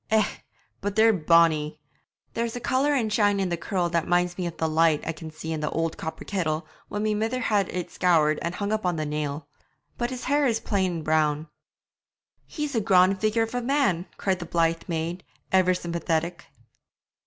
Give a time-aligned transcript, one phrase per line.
[0.09, 0.25] Eh!
[0.81, 1.79] but they're bonny!
[2.33, 5.11] There's a colour and shine in the curl that minds me of the lights I
[5.11, 8.71] can see in the old copper kettle when my mither has it scoured and hung
[8.71, 9.47] up on the nail;
[9.99, 11.49] but his hair is plain brown.'
[12.47, 16.45] 'He's a graun' figure of a man!' cried the blithe maid, ever sympathetic.